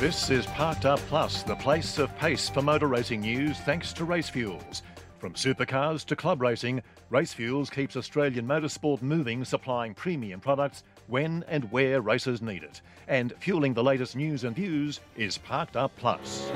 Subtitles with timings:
[0.00, 4.04] This is Parked Up Plus, the place of pace for motor racing news thanks to
[4.04, 4.82] Race Fuels.
[5.20, 11.44] From supercars to club racing, Race Fuels keeps Australian motorsport moving, supplying premium products when
[11.46, 12.82] and where racers need it.
[13.06, 16.50] And fueling the latest news and views is Parked Up Plus.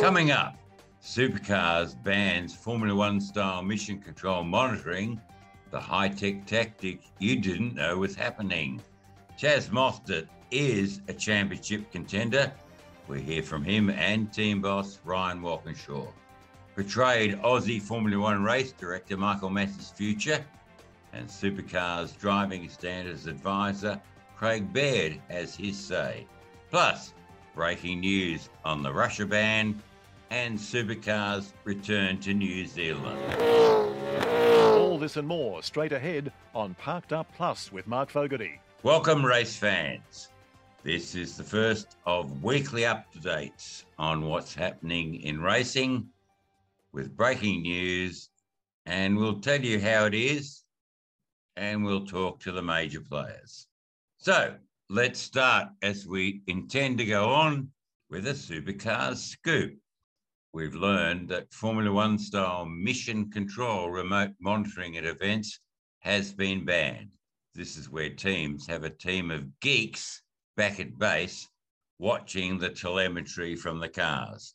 [0.00, 0.56] Coming up,
[1.04, 5.20] supercars bans Formula One style mission control monitoring,
[5.70, 8.80] the high tech tactic you didn't know was happening.
[9.38, 12.52] Chaz Mostert is a championship contender.
[13.08, 16.06] We hear from him and team boss Ryan Walkinshaw.
[16.74, 20.44] Portrayed Aussie Formula One race director Michael Masi's future,
[21.12, 24.00] and Supercars driving standards advisor
[24.36, 26.26] Craig Baird has his say.
[26.70, 27.14] Plus,
[27.54, 29.80] breaking news on the Russia ban
[30.30, 33.18] and Supercars return to New Zealand.
[34.76, 38.60] All this and more straight ahead on Parked Up Plus with Mark Fogarty.
[38.82, 40.28] Welcome, race fans.
[40.86, 46.06] This is the first of weekly updates on what's happening in racing
[46.92, 48.30] with breaking news,
[48.86, 50.62] and we'll tell you how it is,
[51.56, 53.66] and we'll talk to the major players.
[54.18, 54.54] So
[54.88, 57.72] let's start as we intend to go on
[58.08, 59.76] with a supercars scoop.
[60.52, 65.58] We've learned that Formula One style mission control remote monitoring at events
[65.98, 67.10] has been banned.
[67.56, 70.22] This is where teams have a team of geeks
[70.56, 71.48] back at base
[71.98, 74.54] watching the telemetry from the cars.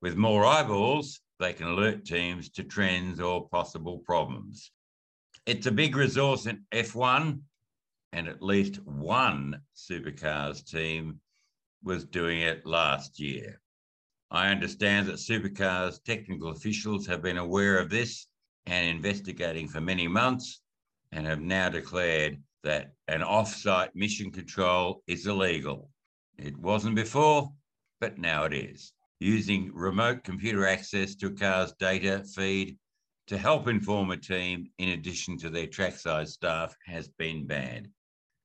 [0.00, 4.70] With more eyeballs, they can alert teams to trends or possible problems.
[5.46, 7.40] It's a big resource in F1,
[8.12, 11.20] and at least one supercars team
[11.82, 13.60] was doing it last year.
[14.30, 18.26] I understand that supercars technical officials have been aware of this
[18.66, 20.60] and investigating for many months
[21.12, 25.90] and have now declared that an off-site mission control is illegal.
[26.36, 27.50] It wasn't before,
[28.00, 28.92] but now it is.
[29.20, 32.78] Using remote computer access to a car's data feed
[33.26, 37.88] to help inform a team in addition to their trackside staff has been banned.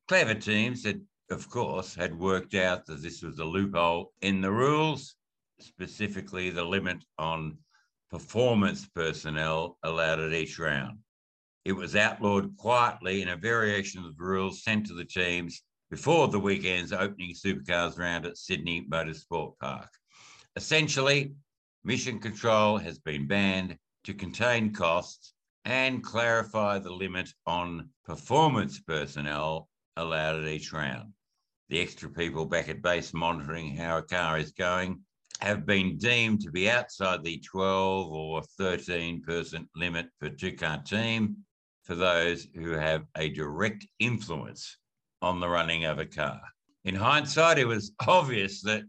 [0.08, 4.52] Clever teams had, of course, had worked out that this was a loophole in the
[4.52, 5.16] rules,
[5.60, 7.58] specifically the limit on
[8.10, 10.98] performance personnel allowed at each round.
[11.66, 16.28] It was outlawed quietly in a variation of the rules sent to the teams before
[16.28, 19.90] the weekend's opening supercars round at Sydney Motorsport Park.
[20.58, 21.34] Essentially,
[21.86, 29.70] mission control has been banned to contain costs and clarify the limit on performance personnel
[29.96, 31.14] allowed at each round.
[31.70, 35.00] The extra people back at base monitoring how a car is going
[35.40, 40.82] have been deemed to be outside the 12 or 13 person limit for two car
[40.84, 41.38] team
[41.84, 44.78] for those who have a direct influence
[45.22, 46.42] on the running of a car.
[46.86, 48.84] In hindsight, it was obvious that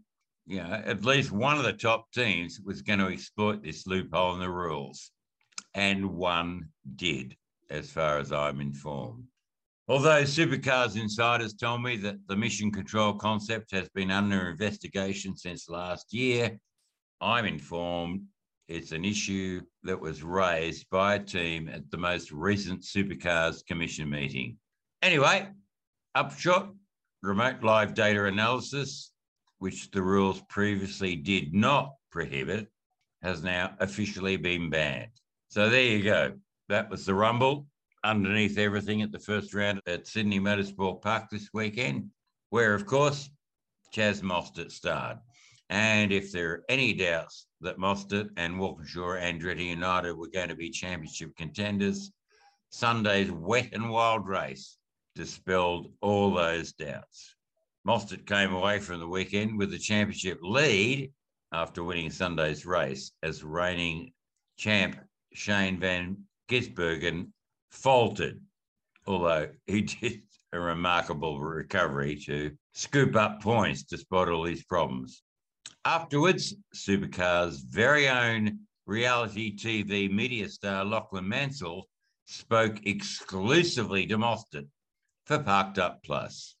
[0.45, 4.33] you know at least one of the top teams was going to exploit this loophole
[4.33, 5.11] in the rules,
[5.73, 7.35] and one did,
[7.69, 9.25] as far as I'm informed.
[9.87, 15.69] Although Supercars insiders told me that the mission control concept has been under investigation since
[15.69, 16.57] last year,
[17.21, 18.23] I'm informed
[18.67, 24.09] it's an issue that was raised by a team at the most recent Supercars Commission
[24.09, 24.57] meeting.
[25.01, 25.47] Anyway,
[26.15, 26.71] upshot,
[27.21, 29.11] remote live data analysis,
[29.59, 32.67] which the rules previously did not prohibit,
[33.21, 35.11] has now officially been banned.
[35.49, 36.33] So there you go.
[36.69, 37.67] That was the rumble
[38.03, 42.09] underneath everything at the first round at Sydney Motorsport Park this weekend,
[42.49, 43.29] where, of course,
[43.93, 45.19] Chaz Mostert starred.
[45.69, 50.55] And if there are any doubts that Mostert and Walkinshaw Andretti United were going to
[50.55, 52.11] be championship contenders,
[52.69, 54.77] Sunday's wet and wild race
[55.15, 57.35] dispelled all those doubts.
[57.87, 61.11] Mostert came away from the weekend with the championship lead
[61.51, 64.11] after winning Sunday's race as reigning
[64.57, 64.99] champ
[65.33, 66.17] Shane Van
[66.49, 67.31] Gisbergen
[67.71, 68.39] faltered,
[69.05, 70.21] although he did
[70.53, 75.23] a remarkable recovery to scoop up points despite all his problems.
[75.87, 81.83] Afterwards, Supercar's very own reality TV media star Lachlan Mansell
[82.25, 84.65] spoke exclusively to Mostert
[85.25, 86.55] for Parked Up Plus.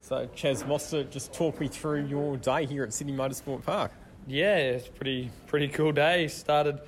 [0.00, 3.92] So, Chaz Mostert, just talk me through your day here at Sydney Motorsport Park.
[4.26, 6.26] Yeah, it's pretty pretty cool day.
[6.28, 6.80] Started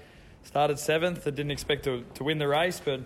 [0.45, 1.27] started seventh.
[1.27, 3.01] I didn't expect to, to win the race, but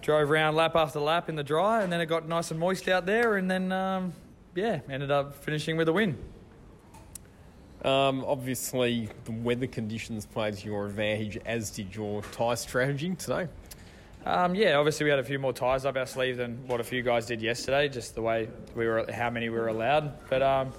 [0.00, 2.88] drove around lap after lap in the dry, and then it got nice and moist
[2.88, 4.14] out there, and then um,
[4.54, 6.16] yeah, ended up finishing with a win.
[7.84, 13.46] Um, obviously, the weather conditions played to your advantage, as did your tyre strategy today.
[14.24, 16.84] Um, yeah, obviously we had a few more tyres up our sleeve than what a
[16.84, 17.90] few guys did yesterday.
[17.90, 20.14] Just the way we were, how many we were allowed.
[20.30, 20.72] But um,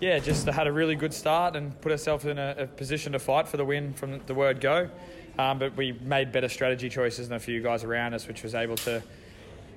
[0.00, 3.18] yeah, just had a really good start and put ourselves in a, a position to
[3.18, 4.88] fight for the win from the word go.
[5.36, 8.54] Um, but we made better strategy choices than a few guys around us, which was
[8.54, 9.02] able to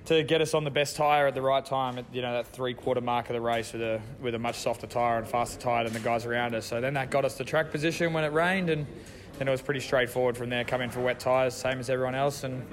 [0.05, 2.47] to get us on the best tyre at the right time at you know that
[2.47, 5.59] three quarter mark of the race with a with a much softer tyre and faster
[5.59, 6.65] tyre than the guys around us.
[6.65, 8.85] So then that got us to track position when it rained, and
[9.37, 10.63] then it was pretty straightforward from there.
[10.63, 12.65] Come in for wet tyres, same as everyone else, and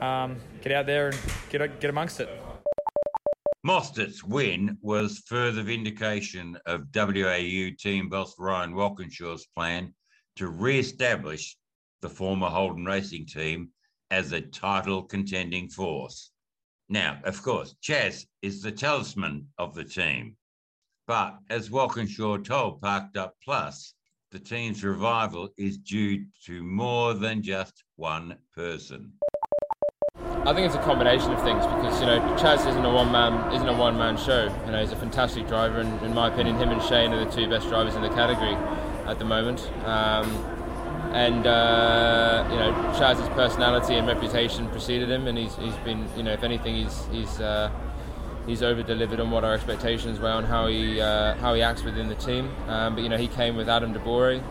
[0.00, 1.18] um, get out there and
[1.50, 2.28] get get amongst it.
[3.66, 9.92] Mostert's win was further vindication of WAU team boss Ryan Walkinshaw's plan
[10.36, 11.58] to re-establish
[12.00, 13.68] the former Holden Racing team
[14.10, 16.30] as a title contending force.
[16.92, 20.36] Now, of course, Chaz is the talisman of the team.
[21.06, 23.94] But as Walkinshaw told Parked Up Plus,
[24.32, 29.12] the team's revival is due to more than just one person.
[30.18, 33.54] I think it's a combination of things because you know Chaz isn't a one man
[33.54, 34.52] isn't a one man show.
[34.66, 37.30] You know he's a fantastic driver, and in my opinion, him and Shane are the
[37.30, 38.54] two best drivers in the category
[39.06, 39.70] at the moment.
[39.84, 40.59] Um,
[41.12, 46.22] and uh, you know Chaz's personality and reputation preceded him, and he's, he's been you
[46.22, 47.70] know if anything he's he's uh,
[48.46, 51.82] he's over delivered on what our expectations were on how he uh, how he acts
[51.82, 52.50] within the team.
[52.68, 54.42] Um, but you know he came with Adam De Borre.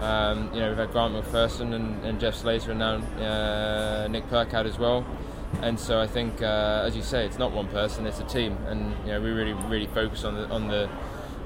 [0.00, 4.28] Um, you know we've had Grant McPherson and, and Jeff Slater and now uh, Nick
[4.28, 5.04] Percat as well.
[5.62, 8.56] And so I think, uh, as you say, it's not one person; it's a team,
[8.66, 10.88] and you know we really really focus on the on the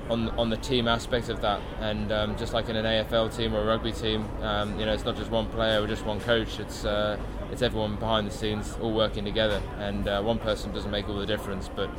[0.09, 1.61] on on the team aspect of that.
[1.81, 4.93] And um, just like in an AFL team or a rugby team, um, you know,
[4.93, 6.59] it's not just one player or just one coach.
[6.61, 7.19] It's uh,
[7.51, 11.17] it's everyone behind the scenes all working together, and uh, one person doesn't make all
[11.17, 11.69] the difference.
[11.75, 11.91] But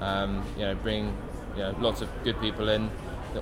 [0.00, 1.16] um, you know, bring
[1.56, 2.90] you know, lots of good people in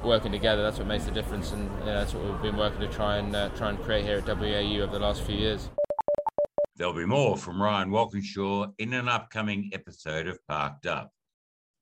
[0.03, 0.63] working together.
[0.63, 3.17] That's what makes the difference, and you know, that's what we've been working to try
[3.17, 5.71] and uh, try and create here at WAU over the last few years.
[6.77, 11.13] There'll be more from Ryan Walkinshaw in an upcoming episode of Parked Up.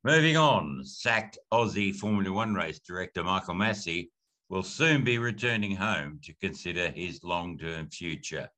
[0.07, 4.11] Moving on, sacked Aussie Formula One race director Michael Masi
[4.49, 8.49] will soon be returning home to consider his long term future.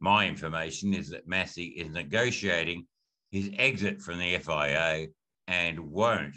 [0.00, 2.86] My information is that Masi is negotiating
[3.30, 5.06] his exit from the FIA
[5.46, 6.36] and won't,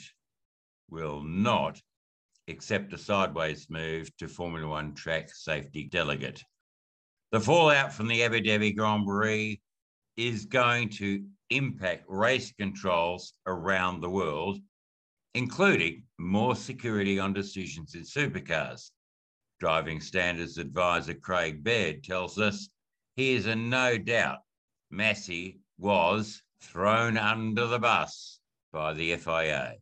[0.90, 1.82] will not
[2.48, 6.42] accept a sideways move to Formula One track safety delegate.
[7.34, 9.60] The fallout from the Abu Dhabi Grand Prix
[10.18, 14.60] is going to impact race controls around the world,
[15.34, 18.92] including more security on decisions in supercars.
[19.60, 22.70] Driving standards advisor Craig Baird tells us
[23.16, 24.40] he is in no doubt
[24.92, 28.40] Masi was thrown under the bus
[28.72, 29.76] by the FIA.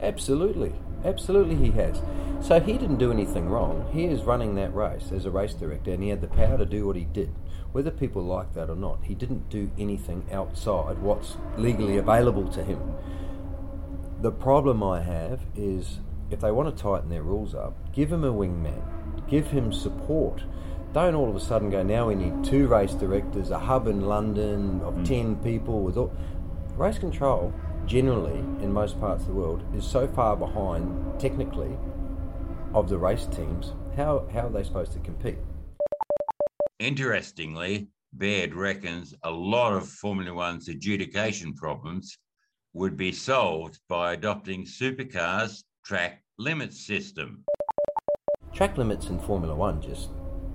[0.00, 0.72] Absolutely,
[1.04, 2.00] absolutely, he has.
[2.46, 3.90] So he didn't do anything wrong.
[3.92, 6.64] He is running that race as a race director, and he had the power to
[6.64, 7.32] do what he did
[7.76, 12.64] whether people like that or not, he didn't do anything outside what's legally available to
[12.64, 12.80] him.
[14.22, 15.98] The problem I have is
[16.30, 18.82] if they want to tighten their rules up, give him a wingman,
[19.28, 20.44] give him support.
[20.94, 24.06] Don't all of a sudden go, now we need two race directors, a hub in
[24.06, 25.06] London of mm.
[25.06, 26.16] 10 people with all.
[26.78, 27.52] Race control,
[27.84, 31.76] generally, in most parts of the world, is so far behind technically
[32.76, 33.72] of the race teams.
[33.96, 35.38] How, how are they supposed to compete?
[36.78, 42.18] Interestingly, Baird reckons a lot of Formula One's adjudication problems
[42.74, 47.44] would be solved by adopting supercars' track limits system.
[48.52, 50.10] Track limits in Formula One just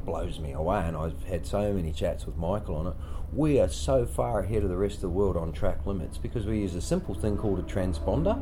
[0.05, 2.93] blows me away, and I've had so many chats with Michael on it.
[3.34, 6.46] We are so far ahead of the rest of the world on track limits because
[6.46, 8.39] we use a simple thing called a transponder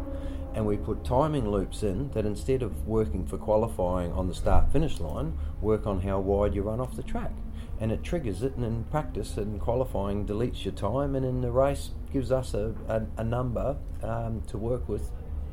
[0.53, 4.72] and we put timing loops in that instead of working for qualifying on the start
[4.72, 7.32] finish line, work on how wide you run off the track.
[7.79, 11.51] And it triggers it and in practice and qualifying deletes your time and in the
[11.51, 15.12] race gives us a, a, a number um, to work with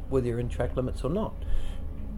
[0.09, 1.35] whether you're in track limits or not.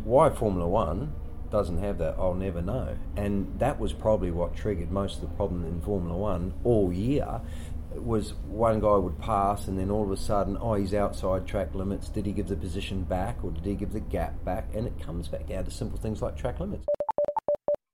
[0.04, 1.12] Why formula one
[1.50, 2.96] doesn't have that i'll never know.
[3.16, 7.40] And that was probably what triggered most of the problem in formula one all year
[8.02, 11.74] was one guy would pass and then all of a sudden oh he's outside track
[11.74, 14.86] limits did he give the position back or did he give the gap back and
[14.86, 16.86] it comes back down to simple things like track limits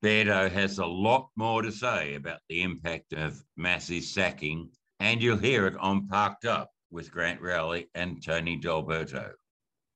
[0.03, 4.69] Beardo has a lot more to say about the impact of Masi's sacking,
[4.99, 9.31] and you'll hear it on Parked Up with Grant Rowley and Tony D'Alberto.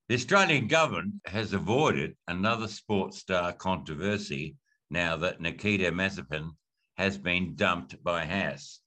[0.08, 4.56] The Australian government has avoided another sports star controversy
[4.90, 6.50] now that Nikita Mazepin
[6.96, 8.80] has been dumped by Haas.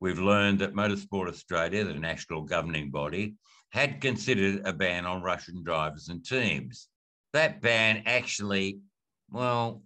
[0.00, 3.34] We've learned that Motorsport Australia, the national governing body,
[3.70, 6.88] had considered a ban on Russian drivers and teams.
[7.32, 8.78] That ban actually,
[9.30, 9.82] well,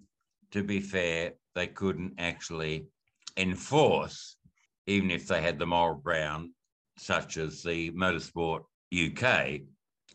[0.53, 2.87] to be fair, they couldn't actually
[3.37, 4.37] enforce,
[4.87, 6.51] even if they had the moral ground,
[6.99, 8.63] such as the Motorsport
[8.95, 9.63] UK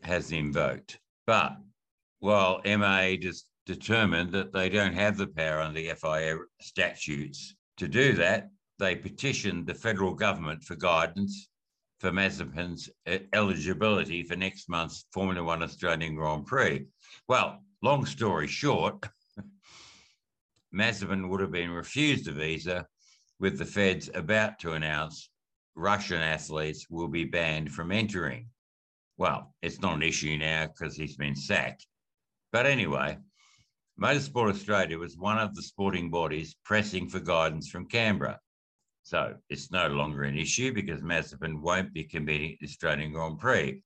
[0.04, 1.00] has invoked.
[1.26, 1.58] But
[2.20, 7.56] while MA just determined that they don't have the power under FIA statutes.
[7.78, 11.50] To do that, they petitioned the federal government for guidance
[12.00, 16.86] for Mazepin's uh, eligibility for next month's Formula One Australian Grand Prix.
[17.28, 19.04] Well, long story short,
[20.74, 22.88] Mazepin would have been refused a visa,
[23.40, 25.30] with the feds about to announce
[25.76, 28.48] Russian athletes will be banned from entering.
[29.18, 31.86] Well, it's not an issue now because he's been sacked.
[32.52, 33.18] But anyway,
[34.00, 38.40] Motorsport Australia was one of the sporting bodies pressing for guidance from Canberra.
[39.08, 43.40] So it's no longer an issue because Mazepin won't be competing at the Australian Grand
[43.40, 43.82] Prix.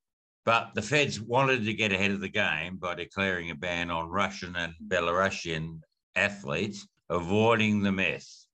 [0.45, 4.09] But the feds wanted to get ahead of the game by declaring a ban on
[4.09, 5.81] Russian and Belarusian
[6.15, 8.47] athletes, avoiding the mess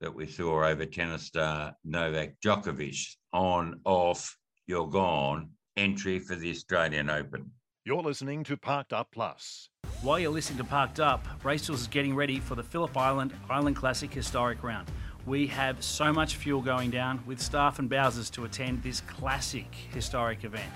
[0.00, 4.34] that we saw over tennis star Novak Djokovic on, off,
[4.66, 7.50] you're gone entry for the Australian Open.
[7.84, 9.68] You're listening to Parked Up Plus.
[10.00, 13.34] While you're listening to Parked Up, Race Fuels is getting ready for the Phillip Island
[13.50, 14.90] Island Classic Historic Round.
[15.30, 19.72] We have so much fuel going down with staff and Bowsers to attend this classic
[19.94, 20.72] historic event.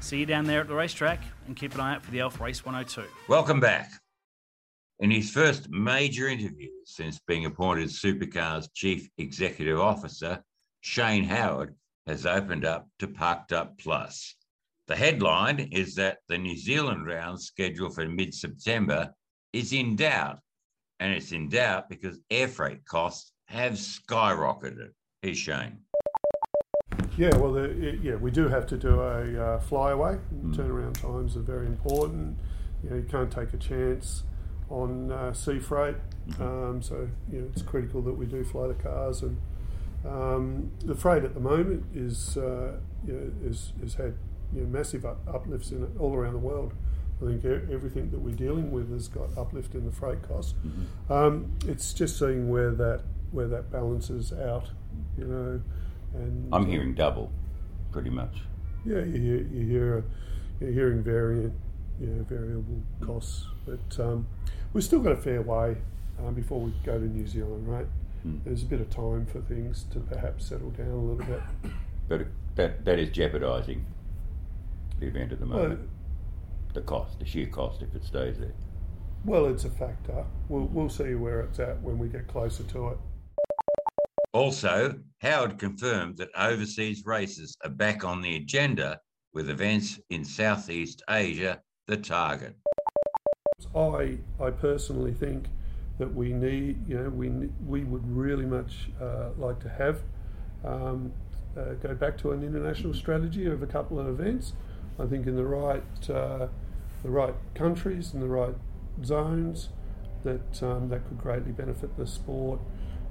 [0.00, 2.40] See you down there at the racetrack and keep an eye out for the Elf
[2.40, 3.04] Race 102.
[3.28, 3.90] Welcome back.
[5.00, 10.42] In his first major interview since being appointed Supercars Chief Executive Officer,
[10.80, 11.74] Shane Howard
[12.06, 14.36] has opened up to Parked Up Plus.
[14.86, 19.12] The headline is that the New Zealand round scheduled for mid September
[19.52, 20.38] is in doubt.
[20.98, 24.92] And it's in doubt because air freight costs have skyrocketed.
[25.20, 25.78] Here's Shane.
[27.18, 30.18] Yeah, well, the, yeah, we do have to do a uh, flyaway.
[30.34, 30.54] Mm.
[30.54, 32.38] Turnaround times are very important.
[32.82, 34.22] You know, you can't take a chance
[34.70, 35.96] on uh, sea freight.
[36.30, 36.42] Mm-hmm.
[36.42, 39.22] Um, so, you know, it's critical that we do fly the cars.
[39.22, 39.36] And
[40.06, 44.14] um, the freight at the moment is, uh, you know, is, has had
[44.54, 46.72] you know, massive up, uplifts in it all around the world.
[47.22, 50.54] I think everything that we're dealing with has got uplift in the freight costs.
[50.66, 51.12] Mm-hmm.
[51.12, 54.70] Um, it's just seeing where that where that balances out,
[55.18, 55.60] you know.
[56.14, 57.32] And I'm hearing double,
[57.90, 58.36] pretty much.
[58.84, 60.04] Yeah, you hear, you hear
[60.60, 61.54] you're hearing variant,
[62.00, 64.26] you know, variable costs, but um,
[64.72, 65.76] we've still got a fair way
[66.18, 67.86] um, before we go to New Zealand, right?
[68.26, 68.44] Mm.
[68.44, 71.40] There's a bit of time for things to perhaps settle down a little bit.
[72.08, 73.84] But that that is jeopardising
[75.00, 75.80] the event at the moment.
[75.80, 75.88] Well,
[76.74, 78.54] the cost, the sheer cost, if it stays there.
[79.24, 80.24] Well, it's a factor.
[80.48, 82.98] We'll, we'll see where it's at when we get closer to it.
[84.34, 88.98] Also, Howard confirmed that overseas races are back on the agenda
[89.34, 92.56] with events in Southeast Asia the target.
[93.76, 95.48] I, I personally think
[95.98, 97.28] that we need, you know, we,
[97.66, 100.02] we would really much uh, like to have
[100.64, 101.12] um,
[101.54, 104.54] uh, go back to an international strategy of a couple of events.
[104.98, 106.48] I think in the right uh,
[107.02, 108.54] the right countries and the right
[109.04, 109.68] zones
[110.22, 112.60] that um, that could greatly benefit the sport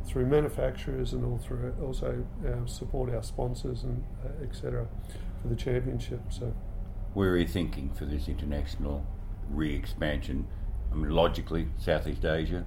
[0.05, 4.87] through manufacturers and all through also uh, support our sponsors and uh, etc.
[5.41, 6.21] for the championship.
[6.29, 6.53] So,
[7.13, 9.05] where are you thinking for this international
[9.49, 10.47] re-expansion?
[10.91, 12.65] I mean, logically, Southeast Asia.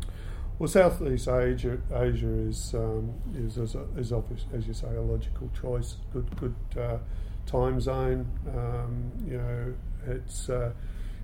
[0.59, 5.50] Well, Southeast Asia, Asia is um, is as, is obvious, as you say a logical
[5.61, 5.97] choice.
[6.12, 6.99] Good good uh,
[7.47, 8.31] time zone.
[8.49, 9.75] Um, you know,
[10.07, 10.73] it's uh,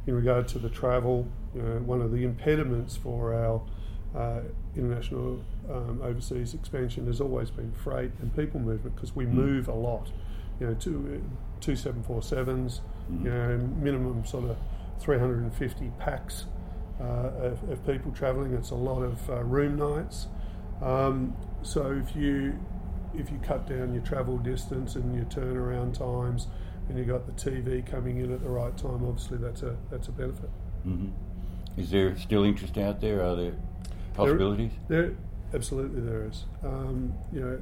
[0.06, 1.28] in regard to the travel.
[1.54, 3.62] You know, one of the impediments for our
[4.14, 4.40] uh,
[4.76, 9.32] international um, overseas expansion has always been freight and people movement because we mm.
[9.32, 10.10] move a lot.
[10.58, 11.22] You know, two
[11.60, 12.80] two seven four sevens.
[13.10, 13.24] Mm.
[13.24, 14.56] You know, minimum sort of
[14.98, 16.46] three hundred and fifty packs
[17.00, 18.52] uh, of, of, people travelling.
[18.54, 20.26] It's a lot of uh, room nights.
[20.82, 22.58] Um, so if you
[23.14, 26.48] if you cut down your travel distance and your turnaround times,
[26.88, 30.08] and you got the TV coming in at the right time, obviously that's a that's
[30.08, 30.50] a benefit.
[30.86, 31.80] Mm-hmm.
[31.80, 33.24] Is there still interest out there?
[33.24, 33.54] Are there
[34.26, 34.72] possibilities?
[34.88, 35.16] There, there
[35.54, 36.44] absolutely there is.
[36.64, 37.60] Um, you know,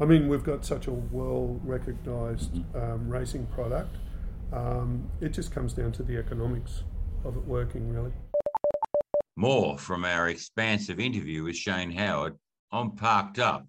[0.00, 2.78] I mean, we've got such a well recognised mm-hmm.
[2.78, 3.96] um, racing product.
[4.52, 6.82] Um, it just comes down to the economics
[7.24, 8.12] of it working, really.
[9.36, 12.36] More from our expansive interview with Shane Howard
[12.72, 13.66] on Parked Up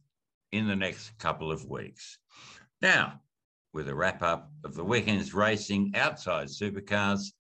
[0.52, 2.18] in the next couple of weeks.
[2.82, 3.22] Now,
[3.74, 7.32] with a wrap up of the weekend's racing outside supercars,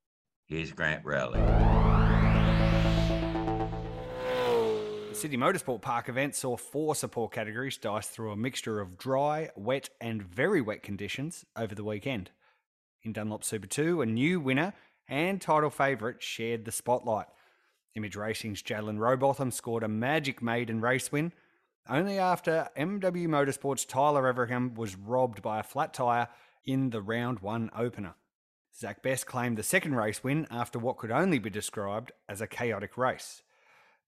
[0.48, 1.80] here's Grant Rowley.
[5.21, 9.87] Sydney Motorsport Park event saw four support categories dice through a mixture of dry, wet,
[10.01, 12.31] and very wet conditions over the weekend.
[13.03, 14.73] In Dunlop Super 2, a new winner
[15.07, 17.27] and title favourite shared the spotlight.
[17.93, 21.33] Image Racing's Jaylyn Robotham scored a magic maiden race win
[21.87, 26.29] only after MW Motorsports' Tyler Everingham was robbed by a flat tyre
[26.65, 28.15] in the round one opener.
[28.75, 32.47] Zach Best claimed the second race win after what could only be described as a
[32.47, 33.43] chaotic race.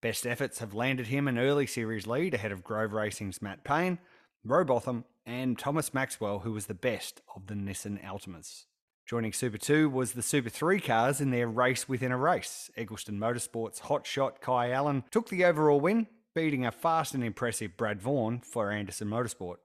[0.04, 4.00] Best efforts have landed him an early series lead ahead of Grove Racing's Matt Payne,
[4.46, 8.66] Robotham, and Thomas Maxwell, who was the best of the Nissan Altimas.
[9.06, 12.70] Joining Super 2 was the Super 3 cars in their race within a race.
[12.76, 17.78] Eggleston Motorsports hot shot Kai Allen took the overall win, beating a fast and impressive
[17.78, 19.60] Brad Vaughan for Anderson Motorsport.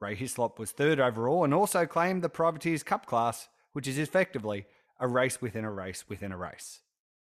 [0.00, 4.64] Ray Hislop was third overall and also claimed the Privateers Cup class, which is effectively
[4.98, 6.80] a race within a race within a race.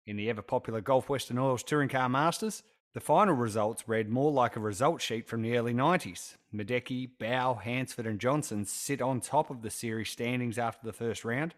[0.08, 4.32] In the ever popular Gulf Western Oils Touring Car Masters, the final results read more
[4.32, 6.38] like a result sheet from the early 90s.
[6.52, 11.24] Miedecke, Bowe, Hansford, and Johnson sit on top of the series standings after the first
[11.24, 11.54] round,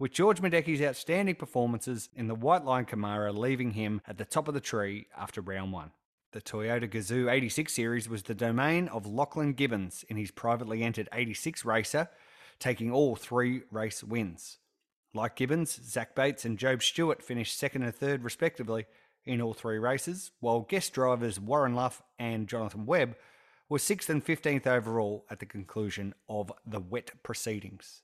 [0.00, 4.48] with George Miedecke's outstanding performances in the White Line Camaro leaving him at the top
[4.48, 5.92] of the tree after round one.
[6.32, 11.08] The Toyota Gazoo 86 series was the domain of Lachlan Gibbons in his privately entered
[11.12, 12.10] 86 racer,
[12.58, 14.58] taking all three race wins.
[15.16, 18.84] Like Gibbons, Zach Bates and Job Stewart finished second and third respectively
[19.24, 23.16] in all three races, while guest drivers Warren Luff and Jonathan Webb
[23.70, 28.02] were 6th and 15th overall at the conclusion of the wet proceedings.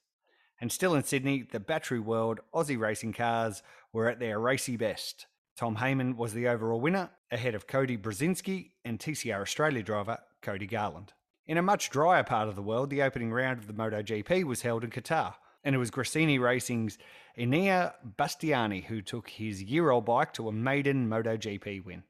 [0.58, 5.26] And still in Sydney, the Battery World Aussie racing cars were at their racy best.
[5.54, 10.66] Tom Heyman was the overall winner, ahead of Cody Brzezinski and TCR Australia driver Cody
[10.66, 11.12] Garland.
[11.44, 14.62] In a much drier part of the world, the opening round of the MotoGP was
[14.62, 16.98] held in Qatar, and it was Gresini Racing's
[17.38, 22.02] Enea Bastianini who took his old bike to a maiden MotoGP win.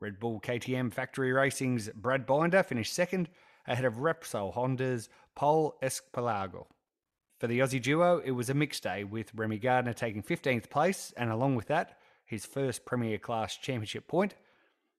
[0.00, 3.28] Red Bull KTM Factory Racing's Brad Binder finished second,
[3.66, 6.66] ahead of Repsol Honda's Pol Espargaro.
[7.38, 11.12] For the Aussie duo, it was a mixed day, with Remy Gardner taking 15th place,
[11.16, 14.34] and along with that, his first Premier Class Championship point,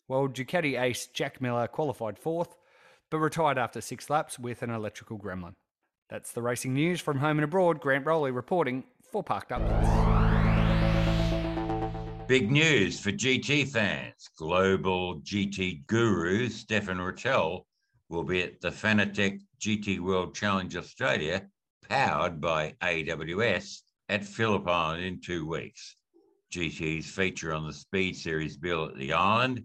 [0.08, 2.56] while Ducati ace Jack Miller qualified fourth,
[3.10, 5.56] but retired after six laps with an electrical gremlin.
[6.10, 7.82] That's the racing news from home and abroad.
[7.82, 9.62] Grant Rowley reporting for Parked Up.
[12.28, 14.30] Big news for GT fans.
[14.38, 17.66] Global GT guru Stephane Ratel
[18.10, 21.46] will be at the Fanatec GT World Challenge Australia,
[21.90, 25.96] powered by AWS, at Phillip Island in two weeks.
[26.54, 29.64] GT's feature on the Speed Series bill at the island,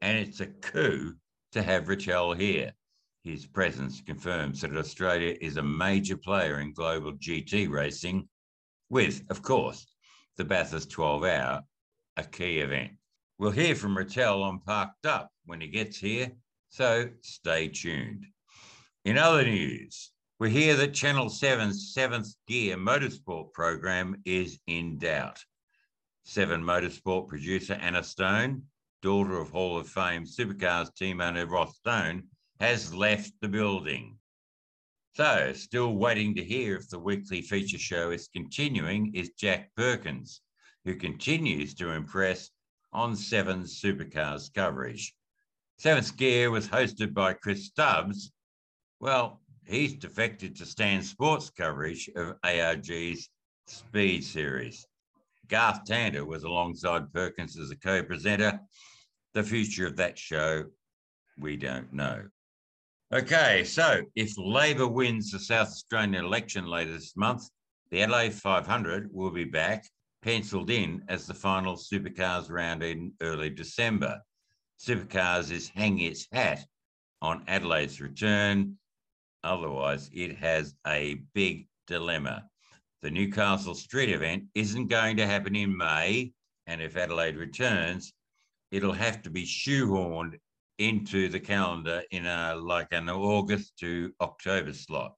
[0.00, 1.14] and it's a coup
[1.52, 2.72] to have Ratel here.
[3.24, 8.28] His presence confirms that Australia is a major player in global GT racing,
[8.90, 9.86] with, of course,
[10.36, 11.62] the Bathurst 12 Hour,
[12.18, 12.92] a key event.
[13.38, 16.32] We'll hear from Ratel on Parked Up when he gets here,
[16.68, 18.26] so stay tuned.
[19.06, 25.42] In other news, we hear that Channel 7's seventh gear motorsport program is in doubt.
[26.24, 28.64] Seven Motorsport producer Anna Stone,
[29.00, 32.24] daughter of Hall of Fame Supercars team owner Ross Stone,
[32.60, 34.18] has left the building.
[35.14, 40.40] So, still waiting to hear if the weekly feature show is continuing is Jack Perkins,
[40.84, 42.50] who continues to impress
[42.92, 45.14] on Seven's Supercars coverage.
[45.78, 48.32] Seventh Gear was hosted by Chris Stubbs.
[49.00, 53.28] Well, he's defected to Stan Sports coverage of ARG's
[53.66, 54.86] Speed Series.
[55.48, 58.60] Garth Tander was alongside Perkins as a co presenter.
[59.34, 60.64] The future of that show,
[61.38, 62.24] we don't know.
[63.12, 67.48] Okay, so if Labor wins the South Australian election later this month,
[67.90, 69.84] the Adelaide 500 will be back,
[70.22, 74.20] penciled in as the final Supercars round in early December.
[74.80, 76.64] Supercars is hanging its hat
[77.20, 78.76] on Adelaide's return.
[79.44, 82.48] Otherwise, it has a big dilemma.
[83.02, 86.32] The Newcastle Street event isn't going to happen in May,
[86.66, 88.14] and if Adelaide returns,
[88.70, 90.38] it'll have to be shoehorned
[90.78, 95.14] into the calendar in a like an August to October slot.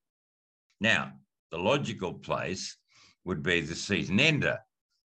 [0.81, 1.13] Now,
[1.51, 2.77] the logical place
[3.25, 4.59] would be the season ender,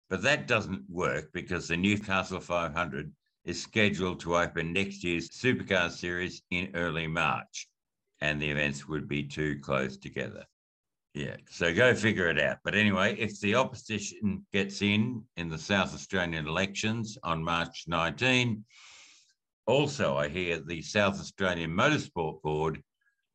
[0.10, 3.12] but that doesn't work because the Newcastle 500
[3.46, 7.68] is scheduled to open next year's Supercar Series in early March,
[8.22, 10.46] and the events would be too close together.
[11.14, 12.58] Yeah, so go figure it out.
[12.64, 18.64] But anyway, if the opposition gets in in the South Australian elections on March 19,
[19.66, 22.82] also I hear the South Australian Motorsport Board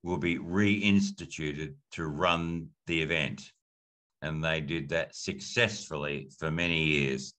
[0.02, 3.42] will be reinstituted to run the event.
[4.22, 7.34] And they did that successfully for many years.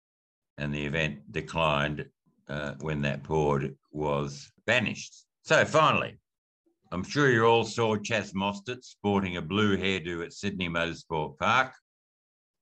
[0.59, 2.07] And the event declined
[2.49, 5.25] uh, when that board was banished.
[5.43, 6.19] So finally,
[6.91, 11.75] I'm sure you all saw Chaz Mostert sporting a blue hairdo at Sydney Motorsport Park.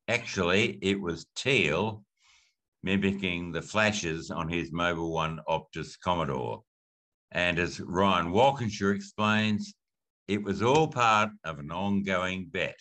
[0.09, 2.05] Actually, it was teal,
[2.87, 6.63] mimicking the flashes on his Mobile One Optus Commodore.
[7.33, 9.75] And as Ryan Walkinshaw explains,
[10.29, 12.79] it was all part of an ongoing bet.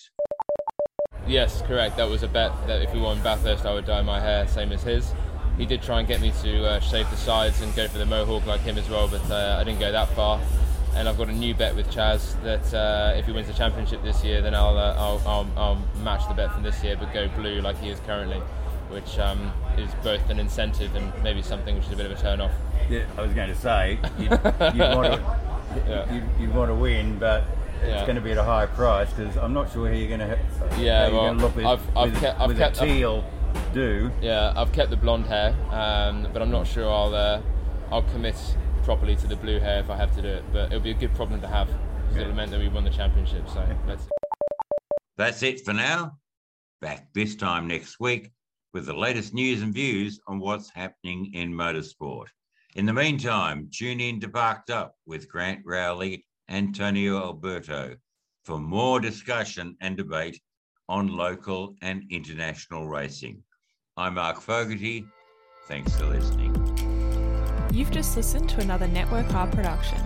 [1.28, 1.98] Yes, correct.
[1.98, 4.72] That was a bet that if we won Bathurst, I would dye my hair, same
[4.72, 5.12] as his.
[5.58, 8.06] He did try and get me to uh, shave the sides and go for the
[8.06, 10.40] mohawk like him as well, but uh, I didn't go that far.
[10.94, 14.04] And I've got a new bet with Chaz that uh, if he wins the championship
[14.04, 17.12] this year, then I'll, uh, I'll, I'll, I'll match the bet from this year, but
[17.12, 18.40] go blue like he is currently,
[18.90, 22.22] which um, is both an incentive and maybe something which is a bit of a
[22.22, 22.52] turn off.
[22.90, 24.32] Yeah, I was going to say you'd, you'd
[24.96, 25.40] want to
[25.88, 26.14] Yeah.
[26.14, 27.44] you'd, you'd want to win, but
[27.82, 28.04] it's Yeah.
[28.06, 30.40] going to be at a high price because I'm not sure how you're going to.
[30.80, 32.82] Yeah, how you're well, going to look with, I've- I've with, kept- I've with kept-
[32.82, 33.24] a teal
[33.74, 34.12] do.
[34.22, 37.42] Yeah, I've kept the blonde hair, um, but I'm not sure I'll uh,
[37.92, 38.36] I'll commit
[38.84, 40.44] properly to the blue hair if I have to do it.
[40.54, 41.68] But it'll be a good problem to have
[42.04, 43.50] because it'll meant that we won the championship.
[43.50, 44.08] So let's.
[45.18, 46.18] That's it for now.
[46.82, 48.32] Back this time next week
[48.76, 52.26] with the latest news and views on what's happening in motorsport.
[52.76, 57.96] In the meantime, tune in to Parked Up with Grant Rowley and Tony D'Alberto
[58.44, 60.42] for more discussion and debate
[60.90, 63.42] on local and international racing.
[63.96, 65.06] I'm Mark Fogarty.
[65.70, 66.54] Thanks for listening.
[67.72, 70.00] You've just listened to another Network R production.